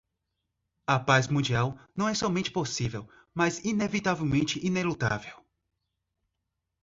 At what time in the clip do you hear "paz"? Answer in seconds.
1.05-1.27